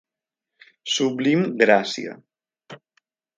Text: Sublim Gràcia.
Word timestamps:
Sublim 0.93 1.43
Gràcia. 1.63 2.17